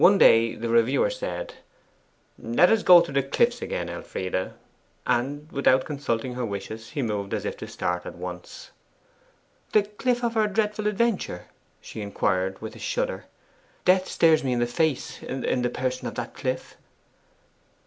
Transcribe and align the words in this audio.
One 0.01 0.17
day 0.17 0.55
the 0.55 0.67
reviewer 0.67 1.11
said, 1.11 1.53
'Let 2.39 2.71
us 2.71 2.81
go 2.81 3.01
to 3.01 3.11
the 3.11 3.21
cliffs 3.21 3.61
again, 3.61 3.87
Elfride;' 3.87 4.53
and, 5.05 5.51
without 5.51 5.85
consulting 5.85 6.33
her 6.33 6.43
wishes, 6.43 6.89
he 6.89 7.03
moved 7.03 7.35
as 7.35 7.45
if 7.45 7.55
to 7.57 7.67
start 7.67 8.07
at 8.07 8.15
once. 8.15 8.71
'The 9.73 9.83
cliff 9.83 10.23
of 10.23 10.35
our 10.35 10.47
dreadful 10.47 10.87
adventure?' 10.87 11.45
she 11.81 12.01
inquired, 12.01 12.59
with 12.63 12.75
a 12.75 12.79
shudder. 12.79 13.25
'Death 13.85 14.07
stares 14.07 14.43
me 14.43 14.53
in 14.53 14.59
the 14.59 14.65
face 14.65 15.21
in 15.21 15.61
the 15.61 15.69
person 15.69 16.07
of 16.07 16.15
that 16.15 16.33
cliff. 16.33 16.77